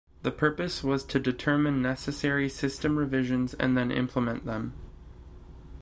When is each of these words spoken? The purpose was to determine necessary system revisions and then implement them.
The 0.23 0.31
purpose 0.31 0.83
was 0.83 1.03
to 1.03 1.19
determine 1.19 1.79
necessary 1.83 2.49
system 2.49 2.97
revisions 2.97 3.53
and 3.53 3.77
then 3.77 3.91
implement 3.91 4.47
them. 4.47 4.73